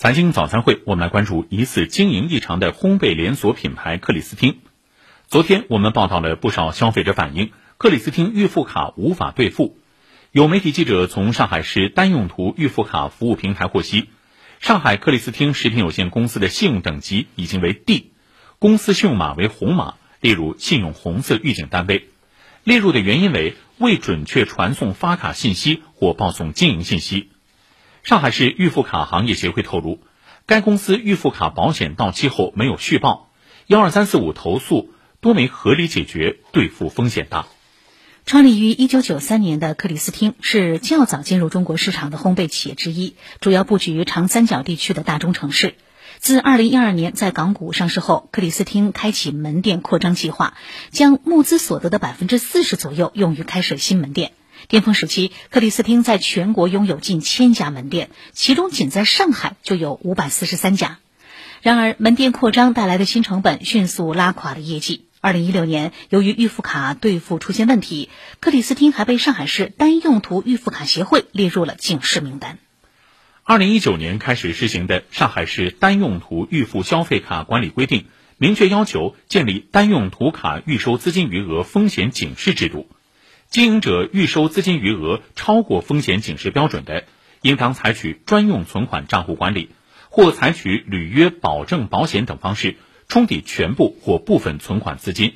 [0.00, 4.60] 财经早餐会，我们来关注疑似经营异常的烘焙连锁品牌克里斯汀。
[5.26, 9.76] 昨天我们报道了不少消费者反映，克里斯汀预付卡无法兑付。
[10.30, 14.08] 有媒体记者从上海市单用途预付卡服务平台获悉，
[14.60, 18.12] 上海克里斯汀食品有限公司的信用等级已经为 D，
[18.60, 22.08] 公司信用码为红码，列入信用红色预警单位。
[22.62, 27.30] 列入的原因为未准确传送发卡信息或报送经营信息。
[28.08, 30.00] 上海市预付卡行业协会透露，
[30.46, 33.28] 该公司预付卡保险到期后没有续报，
[33.66, 37.44] 幺二三四五投诉多没合理解决，兑付风险大。
[38.24, 45.74] 创立于一九九三年的克里斯汀是较早进入中国市场的烘焙企业之一，主要布局长三角地区的大中城市。
[46.18, 50.54] 自二零一二年在港股上市后，克里斯汀开启门店扩张计划，
[50.90, 54.32] 将募资所得的百分之四十左右用于开设新门店。
[54.66, 60.98] 巅峰时期，克里斯汀在全国拥有近千家门店，其中仅在上海就有五百四十三家。
[61.62, 65.04] 然而，门店扩张带来的新成本迅速拉垮了业绩。
[65.20, 72.58] 二零一六年，由于预付卡兑付出现问题，克里斯汀还被上海市单用途预付卡协会列入了警示名单。
[73.42, 78.04] 二零一九年开始实行的上海市单用途预付消费卡管理规定，
[78.36, 82.88] 明确要求建立单用途卡预收资金余额风险警示制度。
[83.50, 87.04] 经营者预收资金余额超过风险警示标准的，
[87.40, 89.70] 应当采取专用存款账户管理，
[90.10, 92.76] 或采取履约保证保险等方式
[93.08, 95.32] 冲抵全部或部分存款资金。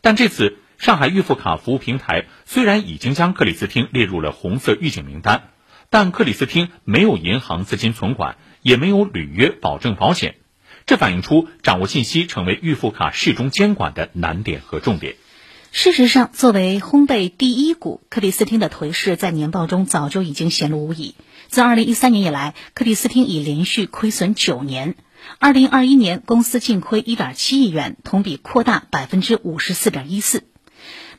[0.00, 5.50] 但这次上海预付卡服务平台虽然已经将克里斯汀列入了红色预警名单，
[5.90, 10.36] 但克里斯汀没有银行资金存款，也没有履约保证保险，
[10.86, 15.16] 这反映出掌握信息成为预付卡适中监管的难点和重点。
[15.78, 21.14] 事实上，作为烘焙第一股，克里斯汀的颓势在年报中早就已经显露无遗。
[21.48, 24.94] 自2013年以来，克里斯汀已连续亏损九年。
[25.38, 30.40] 2021年，公司净亏1.7亿元，同比扩大54.14%。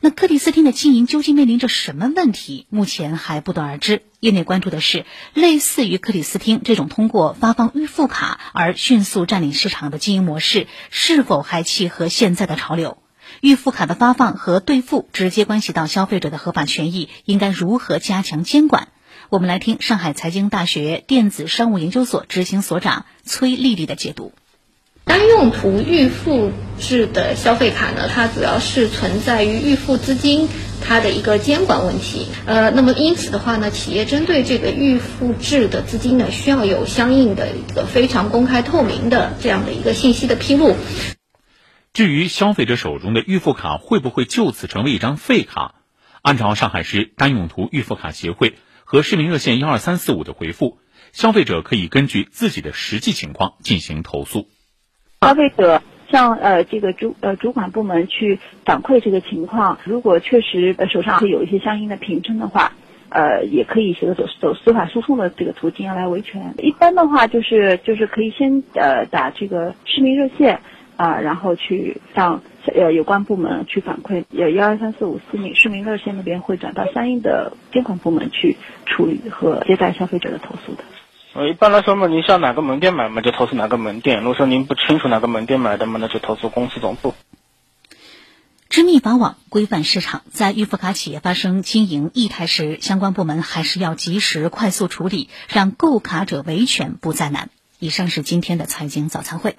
[0.00, 2.66] 那克里斯汀的经营究竟面临着什么问题？
[2.68, 4.02] 目前还不得而知。
[4.18, 12.98] 业内关注的是，类似于克里斯汀这种通过发放预付卡而迅速占领市场的经营模式，是否还契合现在的潮流？
[13.40, 18.88] 预付卡的发放和兑付直接关系到消费者的合法权益，应该如何加强监管？
[19.30, 24.32] 我们来听上海财经大学电子商务研究所执行所长崔丽丽的解读。
[25.04, 30.48] 单用途预付制的消费卡呢，它主要是存在于预付资金
[30.82, 32.26] 它的一个监管问题。
[32.44, 40.76] 呃，那么因此的话呢，企业针对这个预付制的资金呢，需要有相应的一个非常公开透明的这样的一个信息的披露。
[41.98, 45.74] 至于消费者手中的预付卡会不会就此成为一张废卡？
[46.22, 48.54] 按照上海市单用途预付卡协会
[48.84, 50.78] 和市民热线幺二三四五的回复，
[51.10, 54.46] 消费者可以根据自己的实际情况进行投诉。
[55.22, 62.74] 消费者向呃这个主呃主管部门去反馈这个情况，如果确实呃手上会有一些相应的凭证的话，
[63.08, 66.54] 呃也可以选择走走司法诉讼的这个途径来维权。
[66.58, 70.60] 一般的话就是就是可以先呃打这个市民热线。
[70.98, 80.82] 啊，然后去向呃有关部门去反馈，有幺二三四五四零市民热线那边会转到相应的监管部门去处理和接待消费者的投诉的。
[81.34, 87.14] 呃，一般来说嘛，您向哪个门店买嘛，就投诉哪个门店；如果说您不清楚哪个门店买的嘛，那就投诉公司总部。
[88.68, 97.50] 知密法网，规范市场，在预付卡企业发生经营异态时，相关部门还是要及时快速处理，让购卡者维权不再难。
[97.78, 99.54] 以上是今天的财经早餐会。